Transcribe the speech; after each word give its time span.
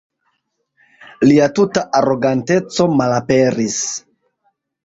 Lia 1.31 1.49
tuta 1.59 1.83
aroganteco 2.01 2.89
malaperis. 3.03 3.81